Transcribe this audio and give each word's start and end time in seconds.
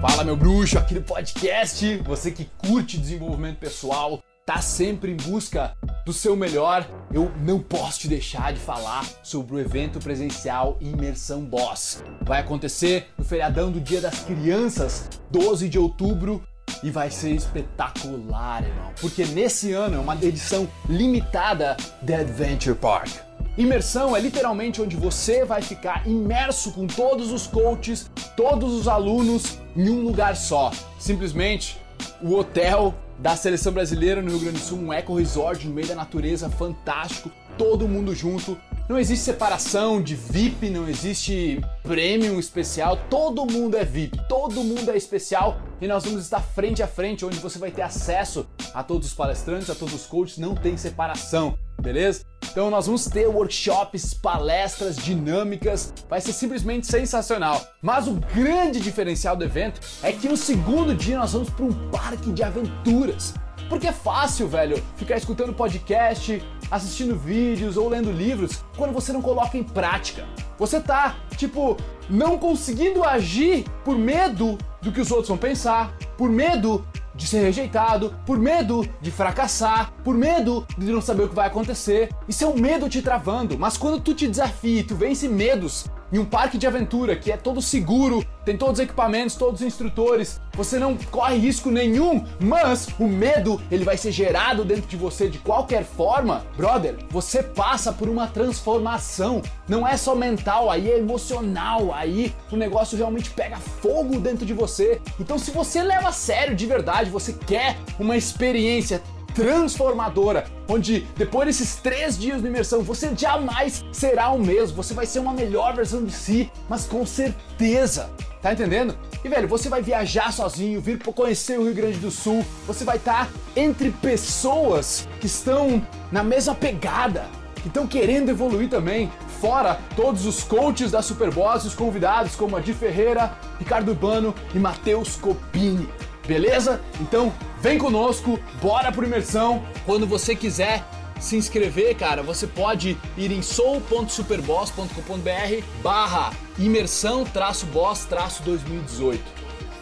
Fala 0.00 0.24
meu 0.24 0.36
bruxo, 0.36 0.78
aqui 0.78 0.94
no 0.94 1.02
podcast, 1.02 1.96
você 2.04 2.30
que 2.30 2.44
curte 2.58 2.98
desenvolvimento 2.98 3.58
pessoal, 3.58 4.22
tá 4.44 4.60
sempre 4.60 5.10
em 5.10 5.16
busca 5.16 5.74
do 6.04 6.12
seu 6.12 6.36
melhor, 6.36 6.86
eu 7.12 7.32
não 7.40 7.58
posso 7.58 8.00
te 8.00 8.08
deixar 8.08 8.52
de 8.52 8.60
falar 8.60 9.06
sobre 9.22 9.56
o 9.56 9.58
evento 9.58 9.98
presencial 9.98 10.76
Imersão 10.80 11.42
Boss. 11.42 12.04
Vai 12.22 12.40
acontecer 12.40 13.08
no 13.16 13.24
feriadão 13.24 13.72
do 13.72 13.80
Dia 13.80 14.00
das 14.00 14.20
Crianças, 14.20 15.08
12 15.30 15.68
de 15.68 15.78
outubro, 15.78 16.42
e 16.82 16.90
vai 16.90 17.10
ser 17.10 17.30
espetacular, 17.30 18.64
irmão, 18.64 18.92
porque 19.00 19.24
nesse 19.24 19.72
ano 19.72 19.96
é 19.96 19.98
uma 19.98 20.14
edição 20.16 20.68
limitada 20.88 21.74
de 22.02 22.14
Adventure 22.14 22.76
Park. 22.76 23.25
Imersão 23.56 24.14
é 24.14 24.20
literalmente 24.20 24.82
onde 24.82 24.96
você 24.96 25.42
vai 25.42 25.62
ficar 25.62 26.06
imerso 26.06 26.72
com 26.72 26.86
todos 26.86 27.32
os 27.32 27.46
coaches, 27.46 28.10
todos 28.36 28.74
os 28.74 28.86
alunos 28.86 29.58
em 29.74 29.88
um 29.88 30.02
lugar 30.02 30.36
só. 30.36 30.70
Simplesmente 30.98 31.80
o 32.20 32.34
hotel 32.34 32.94
da 33.18 33.34
seleção 33.34 33.72
brasileira 33.72 34.20
no 34.20 34.28
Rio 34.28 34.40
Grande 34.40 34.58
do 34.58 34.62
Sul, 34.62 34.78
um 34.78 34.92
eco 34.92 35.14
resort 35.14 35.66
no 35.66 35.72
meio 35.72 35.88
da 35.88 35.94
natureza 35.94 36.50
fantástico, 36.50 37.30
todo 37.56 37.88
mundo 37.88 38.14
junto. 38.14 38.58
Não 38.90 38.98
existe 38.98 39.24
separação 39.24 40.02
de 40.02 40.14
VIP, 40.14 40.68
não 40.68 40.86
existe 40.86 41.58
premium 41.82 42.38
especial, 42.38 42.98
todo 43.08 43.50
mundo 43.50 43.78
é 43.78 43.84
VIP, 43.86 44.20
todo 44.28 44.62
mundo 44.62 44.90
é 44.90 44.98
especial 44.98 45.58
e 45.80 45.88
nós 45.88 46.04
vamos 46.04 46.22
estar 46.22 46.40
frente 46.40 46.82
a 46.82 46.86
frente, 46.86 47.24
onde 47.24 47.38
você 47.38 47.58
vai 47.58 47.70
ter 47.70 47.82
acesso 47.82 48.46
a 48.74 48.82
todos 48.82 49.08
os 49.08 49.14
palestrantes, 49.14 49.70
a 49.70 49.74
todos 49.74 49.94
os 49.94 50.04
coaches, 50.04 50.36
não 50.36 50.54
tem 50.54 50.76
separação, 50.76 51.58
beleza? 51.80 52.22
Então 52.56 52.70
nós 52.70 52.86
vamos 52.86 53.04
ter 53.04 53.26
workshops, 53.26 54.14
palestras 54.14 54.96
dinâmicas, 54.96 55.92
vai 56.08 56.22
ser 56.22 56.32
simplesmente 56.32 56.86
sensacional. 56.86 57.60
Mas 57.82 58.08
o 58.08 58.14
grande 58.34 58.80
diferencial 58.80 59.36
do 59.36 59.44
evento 59.44 59.78
é 60.02 60.10
que 60.10 60.26
no 60.26 60.38
segundo 60.38 60.94
dia 60.94 61.18
nós 61.18 61.34
vamos 61.34 61.50
para 61.50 61.66
um 61.66 61.90
parque 61.90 62.32
de 62.32 62.42
aventuras. 62.42 63.34
Porque 63.68 63.86
é 63.86 63.92
fácil, 63.92 64.48
velho, 64.48 64.82
ficar 64.96 65.18
escutando 65.18 65.52
podcast, 65.52 66.42
assistindo 66.70 67.14
vídeos 67.14 67.76
ou 67.76 67.90
lendo 67.90 68.10
livros 68.10 68.64
quando 68.74 68.94
você 68.94 69.12
não 69.12 69.20
coloca 69.20 69.58
em 69.58 69.62
prática. 69.62 70.24
Você 70.58 70.80
tá, 70.80 71.14
tipo, 71.36 71.76
não 72.08 72.38
conseguindo 72.38 73.04
agir 73.04 73.66
por 73.84 73.98
medo 73.98 74.56
do 74.80 74.90
que 74.90 75.00
os 75.02 75.10
outros 75.10 75.28
vão 75.28 75.36
pensar, 75.36 75.94
por 76.16 76.30
medo 76.30 76.86
de 77.16 77.26
ser 77.26 77.40
rejeitado, 77.40 78.14
por 78.26 78.38
medo 78.38 78.86
de 79.00 79.10
fracassar, 79.10 79.92
por 80.04 80.14
medo 80.14 80.66
de 80.76 80.92
não 80.92 81.00
saber 81.00 81.24
o 81.24 81.28
que 81.28 81.34
vai 81.34 81.46
acontecer. 81.46 82.10
Isso 82.28 82.44
é 82.44 82.46
um 82.46 82.56
medo 82.56 82.88
te 82.88 83.00
travando, 83.02 83.58
mas 83.58 83.76
quando 83.76 84.00
tu 84.00 84.14
te 84.14 84.28
desafia 84.28 84.80
e 84.80 84.84
tu 84.84 84.94
vence 84.94 85.28
medos 85.28 85.86
em 86.12 86.18
um 86.18 86.24
parque 86.24 86.58
de 86.58 86.66
aventura 86.66 87.16
que 87.16 87.32
é 87.32 87.36
todo 87.36 87.60
seguro, 87.60 88.24
tem 88.44 88.56
todos 88.56 88.74
os 88.74 88.84
equipamentos, 88.84 89.34
todos 89.34 89.60
os 89.60 89.66
instrutores, 89.66 90.40
você 90.54 90.78
não 90.78 90.96
corre 91.10 91.36
risco 91.36 91.70
nenhum, 91.70 92.24
mas 92.38 92.88
o 92.98 93.08
medo 93.08 93.60
ele 93.70 93.84
vai 93.84 93.96
ser 93.96 94.12
gerado 94.12 94.64
dentro 94.64 94.86
de 94.86 94.96
você 94.96 95.28
de 95.28 95.38
qualquer 95.38 95.84
forma, 95.84 96.46
brother. 96.56 96.96
Você 97.10 97.42
passa 97.42 97.92
por 97.92 98.08
uma 98.08 98.26
transformação, 98.28 99.42
não 99.68 99.86
é 99.86 99.96
só 99.96 100.14
mental, 100.14 100.70
aí 100.70 100.90
é 100.90 100.98
emocional, 100.98 101.92
aí 101.92 102.32
o 102.50 102.56
negócio 102.56 102.96
realmente 102.96 103.30
pega 103.30 103.56
fogo 103.56 104.20
dentro 104.20 104.46
de 104.46 104.54
você. 104.54 105.00
Então, 105.18 105.38
se 105.38 105.50
você 105.50 105.82
leva 105.82 106.08
a 106.08 106.12
sério 106.12 106.54
de 106.54 106.66
verdade, 106.66 107.10
você 107.10 107.32
quer 107.32 107.76
uma 107.98 108.16
experiência 108.16 109.02
transformadora, 109.36 110.46
onde 110.66 111.00
depois 111.14 111.46
desses 111.46 111.76
três 111.76 112.18
dias 112.18 112.40
de 112.40 112.48
imersão 112.48 112.82
você 112.82 113.14
jamais 113.14 113.84
será 113.92 114.30
o 114.30 114.38
mesmo, 114.38 114.74
você 114.74 114.94
vai 114.94 115.04
ser 115.04 115.18
uma 115.18 115.34
melhor 115.34 115.76
versão 115.76 116.02
de 116.02 116.10
si, 116.10 116.50
mas 116.68 116.86
com 116.86 117.04
certeza. 117.04 118.10
Tá 118.40 118.52
entendendo? 118.52 118.96
E 119.24 119.28
velho, 119.28 119.48
você 119.48 119.68
vai 119.68 119.82
viajar 119.82 120.32
sozinho, 120.32 120.80
vir 120.80 121.02
conhecer 121.02 121.58
o 121.58 121.64
Rio 121.64 121.74
Grande 121.74 121.98
do 121.98 122.10
Sul, 122.10 122.44
você 122.66 122.84
vai 122.84 122.96
estar 122.96 123.26
tá 123.26 123.32
entre 123.54 123.90
pessoas 123.90 125.06
que 125.20 125.26
estão 125.26 125.84
na 126.10 126.22
mesma 126.22 126.54
pegada, 126.54 127.26
que 127.56 127.68
estão 127.68 127.86
querendo 127.86 128.30
evoluir 128.30 128.70
também. 128.70 129.10
Fora 129.40 129.80
todos 129.96 130.24
os 130.24 130.42
coaches 130.42 130.92
da 130.92 131.02
Superboss 131.02 131.64
e 131.64 131.66
os 131.66 131.74
convidados 131.74 132.34
como 132.34 132.56
Adi 132.56 132.72
Ferreira, 132.72 133.36
Ricardo 133.58 133.90
Urbano 133.90 134.34
e 134.54 134.58
Matheus 134.58 135.16
Copini. 135.16 135.88
Beleza? 136.26 136.80
Então 137.00 137.32
vem 137.66 137.78
conosco, 137.78 138.38
bora 138.62 138.92
pro 138.92 139.04
imersão. 139.04 139.60
Quando 139.84 140.06
você 140.06 140.36
quiser 140.36 140.84
se 141.18 141.36
inscrever, 141.36 141.96
cara, 141.96 142.22
você 142.22 142.46
pode 142.46 142.96
ir 143.16 143.32
em 143.32 143.42
soul.superboss.com.br 143.42 145.64
barra 145.82 146.32
imersão 146.60 147.24
traço 147.24 147.66
boss 147.66 148.04
traço 148.04 148.44
2018. 148.44 149.20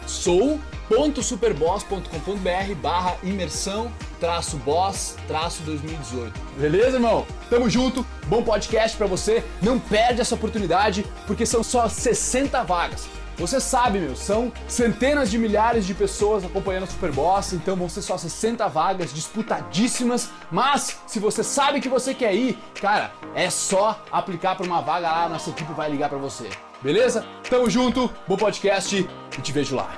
soul.superboss.com.br 0.07 2.75
barra 2.81 3.17
imersão 3.21 3.91
traço 4.19 4.57
boss 4.57 5.15
traço 5.27 5.61
2018. 5.61 6.33
Beleza, 6.57 6.97
irmão? 6.97 7.23
Tamo 7.51 7.69
junto, 7.69 8.03
bom 8.25 8.41
podcast 8.41 8.97
para 8.97 9.05
você. 9.05 9.43
Não 9.61 9.77
perde 9.77 10.21
essa 10.21 10.33
oportunidade 10.33 11.05
porque 11.27 11.45
são 11.45 11.61
só 11.61 11.87
60 11.87 12.63
vagas. 12.63 13.07
Você 13.37 13.59
sabe, 13.59 13.99
meu, 13.99 14.15
são 14.15 14.51
centenas 14.65 15.29
de 15.29 15.37
milhares 15.37 15.85
de 15.85 15.93
pessoas 15.93 16.45
acompanhando 16.45 16.83
o 16.83 16.87
Superboss, 16.87 17.51
então 17.51 17.75
vão 17.75 17.89
ser 17.89 18.01
só 18.01 18.17
60 18.17 18.65
vagas 18.69 19.13
disputadíssimas, 19.13 20.29
mas 20.49 21.01
se 21.05 21.19
você 21.19 21.43
sabe 21.43 21.81
que 21.81 21.89
você 21.89 22.13
quer 22.13 22.33
ir, 22.33 22.57
cara, 22.79 23.11
é 23.33 23.49
só 23.49 24.01
aplicar 24.09 24.55
para 24.55 24.65
uma 24.65 24.81
vaga 24.81 25.11
lá, 25.11 25.27
nossa 25.27 25.49
equipe 25.49 25.73
vai 25.73 25.89
ligar 25.89 26.07
para 26.07 26.17
você. 26.17 26.49
Beleza? 26.81 27.25
Tamo 27.49 27.69
junto, 27.69 28.09
bom 28.25 28.37
podcast 28.37 29.05
e 29.37 29.41
te 29.41 29.51
vejo 29.51 29.75
lá. 29.75 29.89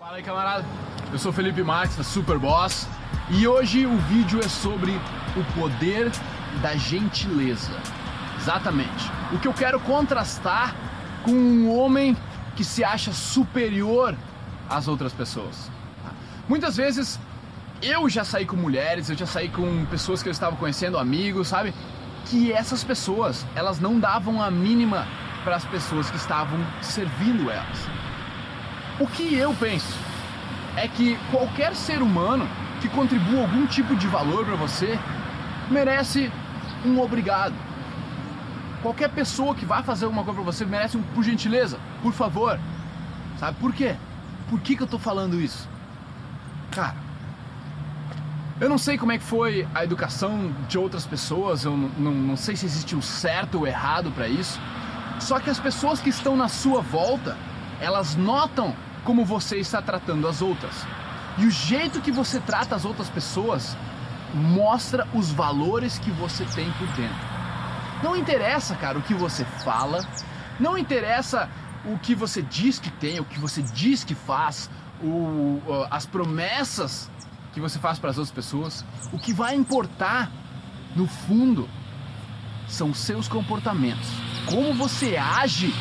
Fala 0.00 0.16
aí, 0.16 0.22
camarada. 0.24 0.64
Eu 1.12 1.18
sou 1.20 1.32
Felipe 1.32 1.62
Marques, 1.62 1.96
da 1.96 2.02
Superboss, 2.02 2.88
e 3.30 3.46
hoje 3.46 3.86
o 3.86 3.96
vídeo 3.96 4.40
é 4.40 4.48
sobre 4.48 4.90
o 5.36 5.60
poder 5.60 6.10
da 6.60 6.74
gentileza. 6.74 7.70
Exatamente. 8.48 9.12
O 9.30 9.38
que 9.38 9.46
eu 9.46 9.52
quero 9.52 9.78
contrastar 9.78 10.74
com 11.22 11.32
um 11.32 11.78
homem 11.78 12.16
que 12.56 12.64
se 12.64 12.82
acha 12.82 13.12
superior 13.12 14.16
às 14.70 14.88
outras 14.88 15.12
pessoas. 15.12 15.70
Muitas 16.48 16.74
vezes 16.74 17.20
eu 17.82 18.08
já 18.08 18.24
saí 18.24 18.46
com 18.46 18.56
mulheres, 18.56 19.10
eu 19.10 19.16
já 19.16 19.26
saí 19.26 19.50
com 19.50 19.84
pessoas 19.90 20.22
que 20.22 20.30
eu 20.30 20.32
estava 20.32 20.56
conhecendo, 20.56 20.96
amigos, 20.96 21.48
sabe? 21.48 21.74
Que 22.24 22.50
essas 22.50 22.82
pessoas, 22.82 23.44
elas 23.54 23.80
não 23.80 24.00
davam 24.00 24.40
a 24.42 24.50
mínima 24.50 25.06
para 25.44 25.56
as 25.56 25.66
pessoas 25.66 26.10
que 26.10 26.16
estavam 26.16 26.58
servindo 26.80 27.50
elas. 27.50 27.78
O 28.98 29.06
que 29.06 29.34
eu 29.34 29.52
penso 29.60 29.94
é 30.74 30.88
que 30.88 31.18
qualquer 31.30 31.76
ser 31.76 32.00
humano 32.00 32.48
que 32.80 32.88
contribua 32.88 33.42
algum 33.42 33.66
tipo 33.66 33.94
de 33.94 34.06
valor 34.06 34.46
para 34.46 34.56
você 34.56 34.98
merece 35.70 36.32
um 36.86 36.98
obrigado 36.98 37.67
Qualquer 38.82 39.10
pessoa 39.10 39.54
que 39.54 39.66
vá 39.66 39.82
fazer 39.82 40.04
alguma 40.04 40.24
coisa 40.24 40.40
pra 40.40 40.52
você 40.52 40.64
merece 40.64 40.96
um 40.96 41.02
por 41.02 41.24
gentileza, 41.24 41.78
por 42.02 42.12
favor. 42.12 42.58
Sabe 43.38 43.56
por 43.58 43.72
quê? 43.72 43.96
Por 44.48 44.60
que, 44.60 44.76
que 44.76 44.82
eu 44.82 44.86
tô 44.86 44.98
falando 44.98 45.40
isso? 45.40 45.68
Cara, 46.70 46.94
eu 48.60 48.68
não 48.68 48.78
sei 48.78 48.98
como 48.98 49.12
é 49.12 49.18
que 49.18 49.24
foi 49.24 49.66
a 49.74 49.84
educação 49.84 50.52
de 50.68 50.78
outras 50.78 51.06
pessoas, 51.06 51.64
eu 51.64 51.76
não, 51.76 51.88
não, 51.98 52.12
não 52.12 52.36
sei 52.36 52.56
se 52.56 52.66
existe 52.66 52.96
um 52.96 53.02
certo 53.02 53.58
ou 53.58 53.66
errado 53.66 54.10
para 54.10 54.28
isso. 54.28 54.60
Só 55.20 55.38
que 55.38 55.50
as 55.50 55.58
pessoas 55.58 56.00
que 56.00 56.10
estão 56.10 56.36
na 56.36 56.48
sua 56.48 56.80
volta, 56.80 57.36
elas 57.80 58.16
notam 58.16 58.74
como 59.04 59.24
você 59.24 59.58
está 59.58 59.80
tratando 59.80 60.26
as 60.26 60.42
outras. 60.42 60.86
E 61.36 61.46
o 61.46 61.50
jeito 61.50 62.00
que 62.00 62.10
você 62.10 62.40
trata 62.40 62.74
as 62.74 62.84
outras 62.84 63.08
pessoas 63.08 63.76
mostra 64.34 65.06
os 65.14 65.30
valores 65.30 65.98
que 65.98 66.10
você 66.10 66.44
tem 66.44 66.70
por 66.72 66.86
dentro. 66.88 67.37
Não 68.02 68.16
interessa, 68.16 68.74
cara, 68.76 68.98
o 68.98 69.02
que 69.02 69.14
você 69.14 69.44
fala, 69.44 70.06
não 70.58 70.78
interessa 70.78 71.48
o 71.84 71.98
que 71.98 72.14
você 72.14 72.42
diz 72.42 72.78
que 72.78 72.90
tem, 72.90 73.20
o 73.20 73.24
que 73.24 73.38
você 73.38 73.62
diz 73.62 74.04
que 74.04 74.14
faz, 74.14 74.70
o, 75.02 75.60
as 75.90 76.06
promessas 76.06 77.10
que 77.52 77.60
você 77.60 77.78
faz 77.78 77.98
para 77.98 78.10
as 78.10 78.18
outras 78.18 78.34
pessoas. 78.34 78.84
O 79.12 79.18
que 79.18 79.32
vai 79.32 79.54
importar, 79.54 80.30
no 80.94 81.06
fundo, 81.06 81.68
são 82.68 82.92
seus 82.92 83.26
comportamentos. 83.26 84.08
Como 84.46 84.72
você 84.74 85.16
age 85.16 85.72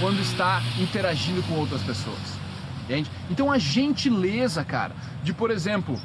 quando 0.00 0.20
está 0.20 0.62
interagindo 0.78 1.42
com 1.42 1.54
outras 1.54 1.82
pessoas. 1.82 2.38
Entende? 2.84 3.10
Então 3.30 3.50
a 3.50 3.58
gentileza, 3.58 4.64
cara, 4.64 4.94
de 5.22 5.32
por 5.32 5.50
exemplo, 5.50 6.00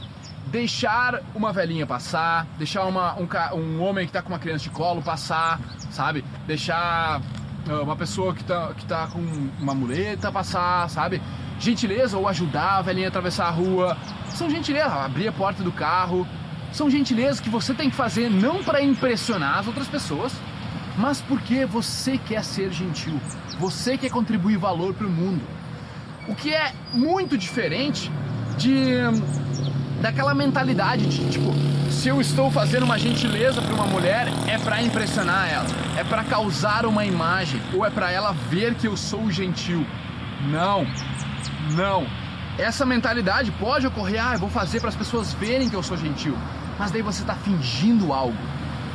deixar 0.53 1.19
uma 1.33 1.51
velhinha 1.51 1.87
passar, 1.87 2.45
deixar 2.59 2.85
uma, 2.85 3.15
um, 3.15 3.27
um 3.55 3.81
homem 3.81 4.05
que 4.05 4.11
está 4.11 4.21
com 4.21 4.29
uma 4.29 4.37
criança 4.37 4.65
de 4.65 4.69
colo 4.69 5.01
passar, 5.01 5.59
sabe? 5.89 6.23
Deixar 6.45 7.19
uh, 7.67 7.81
uma 7.81 7.95
pessoa 7.95 8.35
que 8.35 8.41
está 8.41 8.71
que 8.75 8.85
tá 8.85 9.07
com 9.07 9.19
uma 9.59 9.73
muleta 9.73 10.31
passar, 10.31 10.87
sabe? 10.91 11.19
Gentileza 11.59 12.19
ou 12.19 12.27
ajudar 12.27 12.77
a 12.77 12.81
velhinha 12.83 13.07
a 13.07 13.09
atravessar 13.09 13.47
a 13.47 13.49
rua. 13.49 13.97
São 14.29 14.47
gentileza, 14.47 14.93
abrir 14.93 15.27
a 15.27 15.31
porta 15.31 15.63
do 15.63 15.71
carro. 15.71 16.27
São 16.71 16.87
gentilezas 16.87 17.39
que 17.39 17.49
você 17.49 17.73
tem 17.73 17.89
que 17.89 17.95
fazer 17.95 18.29
não 18.29 18.63
para 18.63 18.79
impressionar 18.79 19.57
as 19.57 19.65
outras 19.65 19.87
pessoas, 19.87 20.33
mas 20.95 21.19
porque 21.19 21.65
você 21.65 22.15
quer 22.15 22.43
ser 22.43 22.71
gentil, 22.71 23.19
você 23.59 23.97
quer 23.97 24.11
contribuir 24.11 24.57
valor 24.57 24.93
para 24.93 25.07
o 25.07 25.09
mundo. 25.09 25.41
O 26.27 26.35
que 26.35 26.53
é 26.53 26.71
muito 26.93 27.39
diferente 27.39 28.11
de 28.57 29.01
daquela 30.03 30.33
mentalidade 30.35 31.05
de 31.05 31.29
tipo, 31.29 31.53
se 31.89 32.09
eu 32.09 32.19
estou 32.19 32.51
fazendo 32.51 32.83
uma 32.83 32.99
gentileza 32.99 33.61
para 33.61 33.73
uma 33.73 33.85
mulher 33.85 34.27
é 34.47 34.57
para 34.57 34.81
impressionar 34.81 35.49
ela, 35.49 35.65
é 35.97 36.03
para 36.03 36.25
causar 36.25 36.85
uma 36.85 37.05
imagem 37.05 37.61
ou 37.73 37.85
é 37.85 37.89
para 37.89 38.11
ela 38.11 38.33
ver 38.33 38.75
que 38.75 38.85
eu 38.85 38.97
sou 38.97 39.31
gentil. 39.31 39.87
Não. 40.51 40.85
Não. 41.73 42.05
Essa 42.57 42.85
mentalidade 42.85 43.49
pode 43.51 43.87
ocorrer, 43.87 44.21
ah, 44.21 44.33
eu 44.33 44.39
vou 44.39 44.49
fazer 44.49 44.81
para 44.81 44.89
as 44.89 44.95
pessoas 44.95 45.31
verem 45.31 45.69
que 45.69 45.75
eu 45.75 45.81
sou 45.81 45.95
gentil. 45.95 46.37
Mas 46.77 46.91
daí 46.91 47.01
você 47.01 47.21
está 47.21 47.35
fingindo 47.35 48.11
algo. 48.11 48.37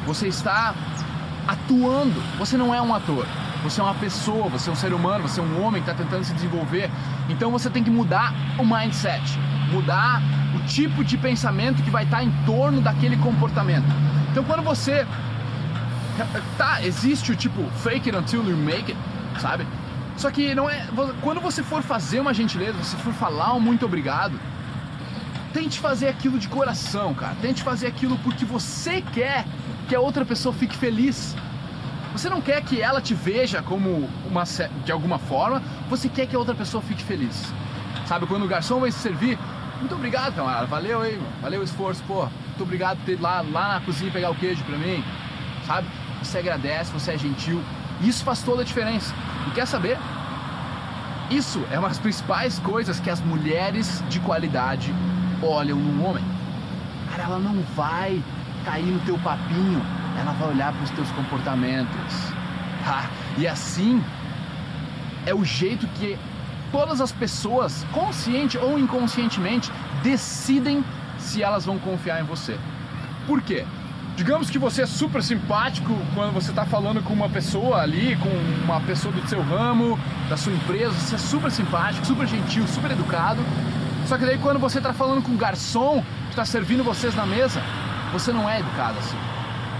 Você 0.05 0.29
está 0.29 0.75
atuando. 1.47 2.21
Você 2.37 2.59
não 2.59 2.75
é 2.75 2.83
um 2.83 2.95
ator. 2.95 3.27
Você 3.63 3.81
é 3.81 3.83
uma 3.83 3.95
pessoa, 3.95 4.51
você 4.51 4.69
é 4.69 4.73
um 4.75 4.77
ser 4.77 4.93
humano, 4.93 5.27
você 5.27 5.41
é 5.41 5.43
um 5.43 5.65
homem 5.65 5.83
que 5.83 5.91
está 5.91 6.03
tentando 6.05 6.23
se 6.23 6.35
desenvolver. 6.35 6.91
Então 7.31 7.51
você 7.51 7.71
tem 7.71 7.83
que 7.83 7.91
mudar 7.91 8.35
o 8.59 8.65
mindset, 8.65 9.39
mudar 9.73 10.21
o 10.55 10.61
tipo 10.67 11.05
de 11.05 11.17
pensamento 11.17 11.83
que 11.83 11.91
vai 11.91 12.05
estar 12.05 12.23
em 12.23 12.31
torno 12.45 12.81
daquele 12.81 13.17
comportamento. 13.17 13.87
Então 14.31 14.45
quando 14.45 14.63
você 14.63 15.07
tá, 16.57 16.83
existe 16.83 17.33
o 17.33 17.37
tipo 17.37 17.65
fake 17.83 18.11
it 18.11 18.17
until 18.17 18.45
you 18.49 18.57
make 18.57 18.93
it, 18.93 18.97
sabe? 19.41 19.67
Só 20.17 20.31
que 20.31 20.55
não 20.55 20.69
é. 20.69 20.87
Quando 21.23 21.41
você 21.41 21.63
for 21.63 21.83
fazer 21.83 22.21
uma 22.21 22.35
gentileza, 22.35 22.77
você 22.79 22.97
for 22.97 23.13
falar 23.15 23.55
um 23.55 23.61
muito 23.61 23.87
obrigado, 23.87 24.39
tente 25.53 25.79
fazer 25.79 26.09
aquilo 26.09 26.39
de 26.39 26.49
coração, 26.49 27.15
cara. 27.15 27.37
Tente 27.41 27.63
fazer 27.63 27.87
aquilo 27.87 28.19
porque 28.19 28.45
você 28.45 29.01
quer 29.01 29.45
que 29.89 29.95
a 29.95 30.01
outra 30.01 30.25
pessoa 30.25 30.55
fique 30.55 30.77
feliz. 30.77 31.37
Você 32.13 32.29
não 32.29 32.41
quer 32.41 32.63
que 32.63 32.83
ela 32.83 33.01
te 33.01 33.15
veja 33.15 33.63
como 33.63 34.11
uma 34.29 34.43
de 34.85 34.91
alguma 34.91 35.19
forma, 35.19 35.63
você 35.89 36.09
quer 36.09 36.27
que 36.27 36.35
a 36.35 36.39
outra 36.39 36.55
pessoa 36.55 36.83
fique 36.83 37.03
feliz. 37.05 37.53
Sabe, 38.07 38.27
quando 38.27 38.45
o 38.45 38.49
garçom 38.49 38.81
vai 38.81 38.91
se 38.91 38.99
servir, 38.99 39.39
muito 39.79 39.95
obrigado, 39.95 40.35
camarada. 40.35 40.67
Valeu 40.67 41.03
aí, 41.03 41.21
valeu 41.41 41.61
o 41.61 41.65
esforço, 41.65 42.03
pô. 42.07 42.23
Muito 42.47 42.63
obrigado 42.63 42.99
por 42.99 43.07
ter 43.07 43.13
ido 43.13 43.23
lá, 43.23 43.41
lá 43.41 43.75
na 43.75 43.81
cozinha 43.81 44.11
pegar 44.11 44.31
o 44.31 44.35
queijo 44.35 44.63
pra 44.65 44.77
mim. 44.77 45.05
Sabe? 45.67 45.87
Você 46.23 46.39
agradece, 46.39 46.93
você 46.93 47.13
é 47.13 47.19
gentil. 47.19 47.63
Isso 48.01 48.25
faz 48.25 48.43
toda 48.43 48.63
a 48.63 48.65
diferença. 48.65 49.15
E 49.47 49.51
quer 49.53 49.67
saber? 49.67 49.99
Isso 51.31 51.65
é 51.71 51.79
uma 51.79 51.89
das 51.89 51.99
principais 51.99 52.59
coisas 52.59 52.99
que 52.99 53.11
as 53.11 53.21
mulheres 53.21 54.03
de 54.09 54.19
qualidade 54.21 54.95
olham 55.43 55.79
num 55.79 56.05
homem. 56.05 56.25
Cara, 57.11 57.25
ela 57.25 57.39
não 57.39 57.63
vai 57.77 58.23
cair 58.65 58.87
no 58.87 59.01
teu 59.01 59.19
papinho, 59.19 59.83
ela 60.19 60.33
vai 60.33 60.51
olhar 60.51 60.73
para 60.73 60.83
os 60.83 60.91
teus 60.91 61.11
comportamentos. 61.13 62.15
Tá? 62.85 63.09
E 63.39 63.47
assim 63.47 64.03
é 65.25 65.33
o 65.33 65.45
jeito 65.45 65.87
que 65.95 66.19
todas 66.71 67.01
as 67.01 67.13
pessoas, 67.13 67.85
consciente 67.93 68.59
ou 68.59 68.79
inconscientemente, 68.79 69.71
decidem 70.03 70.85
se 71.19 71.43
elas 71.43 71.65
vão 71.65 71.79
confiar 71.79 72.21
em 72.21 72.25
você. 72.25 72.59
Por 73.27 73.43
quê? 73.43 73.65
Digamos 74.17 74.51
que 74.51 74.59
você 74.59 74.83
é 74.83 74.87
super 74.87 75.23
simpático 75.23 75.97
quando 76.15 76.33
você 76.33 76.51
está 76.51 76.65
falando 76.65 77.01
com 77.03 77.13
uma 77.13 77.29
pessoa 77.29 77.81
ali, 77.81 78.17
com 78.17 78.29
uma 78.65 78.81
pessoa 78.81 79.15
do 79.15 79.29
seu 79.29 79.41
ramo, 79.41 79.99
da 80.29 80.37
sua 80.37 80.53
empresa, 80.53 80.93
você 80.93 81.15
é 81.15 81.19
super 81.19 81.51
simpático, 81.53 82.05
super 82.05 82.27
gentil, 82.27 82.67
super 82.67 82.91
educado. 82.91 83.41
Só 84.07 84.19
que 84.19 84.25
daí 84.25 84.39
quando 84.39 84.59
você 84.59 84.79
está 84.79 84.93
falando 84.93 85.23
com 85.23 85.33
o 85.33 85.37
garçom 85.37 86.03
que 86.25 86.31
está 86.31 86.45
servindo 86.45 86.83
vocês 86.83 87.15
na 87.15 87.27
mesa, 87.27 87.63
você 88.13 88.33
não 88.33 88.51
é 88.51 88.59
educado 88.59 88.99
assim. 88.99 89.17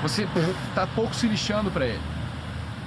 Você 0.03 0.29
está 0.69 0.87
pouco 0.87 1.15
se 1.15 1.27
lixando 1.27 1.71
para 1.71 1.87
ele. 1.87 2.01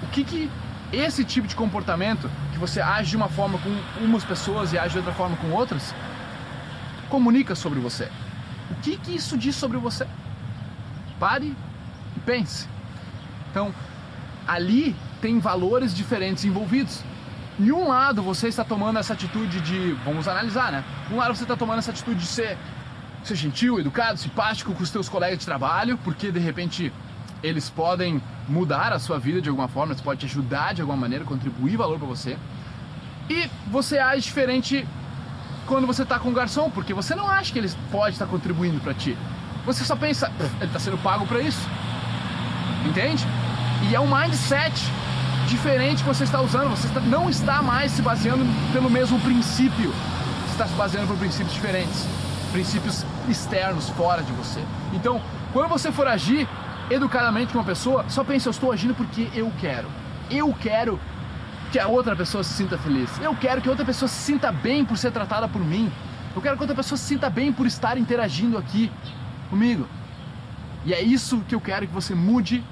O 0.03 0.07
que 0.07 0.23
que 0.23 0.49
esse 0.93 1.25
tipo 1.25 1.47
de 1.47 1.55
comportamento, 1.55 2.29
você 2.61 2.79
age 2.79 3.09
de 3.09 3.17
uma 3.17 3.27
forma 3.27 3.57
com 3.57 3.69
umas 4.05 4.23
pessoas 4.23 4.71
e 4.71 4.77
age 4.77 4.91
de 4.91 4.99
outra 4.99 5.13
forma 5.13 5.35
com 5.37 5.49
outras, 5.51 5.93
comunica 7.09 7.55
sobre 7.55 7.79
você? 7.79 8.07
O 8.69 8.75
que 8.75 8.97
que 8.97 9.15
isso 9.15 9.35
diz 9.35 9.55
sobre 9.55 9.77
você? 9.77 10.07
Pare 11.19 11.55
e 12.15 12.19
pense. 12.19 12.69
Então, 13.49 13.73
ali 14.47 14.95
tem 15.19 15.39
valores 15.39 15.93
diferentes 15.93 16.45
envolvidos. 16.45 17.03
Em 17.59 17.71
um 17.71 17.87
lado 17.87 18.21
você 18.21 18.47
está 18.47 18.63
tomando 18.63 18.99
essa 18.99 19.13
atitude 19.13 19.59
de, 19.61 19.93
vamos 20.05 20.27
analisar, 20.27 20.71
né? 20.71 20.83
Um 21.11 21.17
lado 21.17 21.35
você 21.35 21.43
está 21.43 21.57
tomando 21.57 21.79
essa 21.79 21.91
atitude 21.91 22.19
de 22.19 22.27
ser, 22.27 22.57
ser 23.23 23.35
gentil, 23.35 23.79
educado, 23.79 24.19
simpático 24.19 24.73
com 24.73 24.83
os 24.83 24.91
teus 24.91 25.09
colegas 25.09 25.39
de 25.39 25.45
trabalho, 25.45 25.97
porque 26.03 26.31
de 26.31 26.39
repente 26.39 26.93
eles 27.43 27.69
podem 27.69 28.21
mudar 28.47 28.93
a 28.93 28.99
sua 28.99 29.17
vida 29.19 29.41
de 29.41 29.49
alguma 29.49 29.67
forma, 29.67 29.93
eles 29.93 30.01
podem 30.01 30.19
te 30.19 30.25
ajudar 30.25 30.73
de 30.73 30.81
alguma 30.81 30.97
maneira, 30.97 31.25
contribuir 31.25 31.77
valor 31.77 31.97
para 31.97 32.07
você. 32.07 32.37
E 33.29 33.49
você 33.69 33.97
age 33.97 34.23
diferente 34.23 34.87
quando 35.65 35.87
você 35.87 36.03
está 36.03 36.19
com 36.19 36.29
o 36.29 36.33
garçom, 36.33 36.69
porque 36.69 36.93
você 36.93 37.15
não 37.15 37.29
acha 37.29 37.51
que 37.51 37.59
ele 37.59 37.71
pode 37.91 38.15
estar 38.15 38.25
contribuindo 38.25 38.79
para 38.79 38.93
ti. 38.93 39.17
Você 39.65 39.83
só 39.83 39.95
pensa, 39.95 40.31
ele 40.59 40.65
está 40.65 40.79
sendo 40.79 40.97
pago 40.97 41.25
para 41.25 41.39
isso. 41.39 41.67
Entende? 42.85 43.25
E 43.89 43.95
é 43.95 43.99
um 43.99 44.07
mindset 44.07 44.73
diferente 45.47 46.03
que 46.03 46.09
você 46.09 46.23
está 46.23 46.41
usando. 46.41 46.69
Você 46.69 46.87
não 47.01 47.29
está 47.29 47.61
mais 47.61 47.91
se 47.91 48.01
baseando 48.01 48.43
pelo 48.73 48.89
mesmo 48.89 49.19
princípio. 49.19 49.93
Você 50.45 50.51
está 50.51 50.67
se 50.67 50.73
baseando 50.73 51.07
por 51.07 51.17
princípios 51.17 51.53
diferentes. 51.53 52.05
Princípios 52.51 53.05
externos, 53.29 53.89
fora 53.89 54.23
de 54.23 54.31
você. 54.33 54.59
Então, 54.93 55.21
quando 55.53 55.69
você 55.69 55.91
for 55.91 56.07
agir 56.07 56.47
educadamente 56.91 57.53
com 57.53 57.59
uma 57.59 57.65
pessoa, 57.65 58.05
só 58.09 58.23
pense, 58.23 58.47
eu 58.47 58.51
estou 58.51 58.71
agindo 58.71 58.93
porque 58.93 59.29
eu 59.33 59.51
quero. 59.59 59.87
Eu 60.29 60.53
quero 60.53 60.99
que 61.71 61.79
a 61.79 61.87
outra 61.87 62.15
pessoa 62.15 62.43
se 62.43 62.53
sinta 62.53 62.77
feliz. 62.77 63.09
Eu 63.21 63.35
quero 63.35 63.61
que 63.61 63.67
a 63.67 63.71
outra 63.71 63.85
pessoa 63.85 64.09
se 64.09 64.15
sinta 64.15 64.51
bem 64.51 64.83
por 64.83 64.97
ser 64.97 65.11
tratada 65.11 65.47
por 65.47 65.63
mim. 65.63 65.91
Eu 66.35 66.41
quero 66.41 66.55
que 66.55 66.61
a 66.61 66.65
outra 66.65 66.75
pessoa 66.75 66.97
se 66.97 67.05
sinta 67.05 67.29
bem 67.29 67.51
por 67.51 67.65
estar 67.65 67.97
interagindo 67.97 68.57
aqui 68.57 68.91
comigo. 69.49 69.87
E 70.85 70.93
é 70.93 71.01
isso 71.01 71.41
que 71.47 71.55
eu 71.55 71.61
quero 71.61 71.87
que 71.87 71.93
você 71.93 72.13
mude 72.13 72.63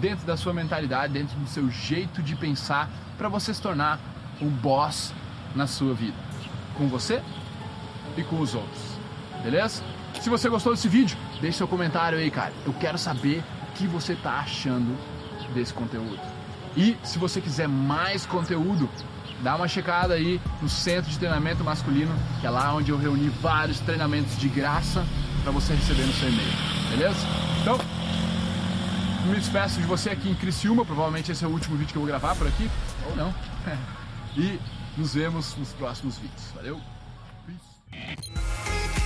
dentro 0.00 0.26
da 0.26 0.36
sua 0.36 0.52
mentalidade, 0.52 1.12
dentro 1.12 1.38
do 1.38 1.46
seu 1.46 1.70
jeito 1.70 2.22
de 2.22 2.34
pensar, 2.34 2.90
para 3.16 3.28
você 3.28 3.54
se 3.54 3.62
tornar 3.62 4.00
um 4.40 4.48
boss 4.48 5.14
na 5.54 5.66
sua 5.66 5.94
vida, 5.94 6.16
com 6.74 6.88
você 6.88 7.22
e 8.16 8.24
com 8.24 8.40
os 8.40 8.54
outros. 8.54 8.98
Beleza? 9.42 9.82
Se 10.20 10.28
você 10.28 10.48
gostou 10.48 10.72
desse 10.72 10.88
vídeo, 10.88 11.16
deixe 11.40 11.58
seu 11.58 11.68
comentário 11.68 12.18
aí, 12.18 12.30
cara. 12.30 12.52
Eu 12.66 12.72
quero 12.74 12.98
saber 12.98 13.42
que 13.74 13.86
você 13.86 14.12
está 14.12 14.40
achando 14.40 14.96
desse 15.54 15.72
conteúdo. 15.72 16.20
E 16.76 16.96
se 17.02 17.18
você 17.18 17.40
quiser 17.40 17.68
mais 17.68 18.24
conteúdo, 18.24 18.88
dá 19.42 19.56
uma 19.56 19.68
checada 19.68 20.14
aí 20.14 20.40
no 20.60 20.68
Centro 20.68 21.10
de 21.10 21.18
Treinamento 21.18 21.62
Masculino, 21.62 22.14
que 22.40 22.46
é 22.46 22.50
lá 22.50 22.74
onde 22.74 22.90
eu 22.90 22.96
reuni 22.96 23.28
vários 23.28 23.80
treinamentos 23.80 24.36
de 24.38 24.48
graça 24.48 25.04
para 25.42 25.52
você 25.52 25.74
receber 25.74 26.04
no 26.04 26.12
seu 26.12 26.28
e-mail, 26.28 26.52
beleza? 26.90 27.26
Então, 27.60 27.78
me 29.26 29.36
despeço 29.36 29.80
de 29.80 29.86
você 29.86 30.10
aqui 30.10 30.30
em 30.30 30.34
Criciúma, 30.34 30.84
provavelmente 30.84 31.30
esse 31.30 31.44
é 31.44 31.48
o 31.48 31.50
último 31.50 31.76
vídeo 31.76 31.92
que 31.92 31.98
eu 31.98 32.02
vou 32.02 32.08
gravar 32.08 32.34
por 32.36 32.46
aqui, 32.46 32.70
ou 33.08 33.16
não. 33.16 33.34
e 34.36 34.58
nos 34.96 35.14
vemos 35.14 35.56
nos 35.56 35.72
próximos 35.72 36.18
vídeos. 36.18 36.42
Valeu! 36.54 36.80
E 37.92 38.21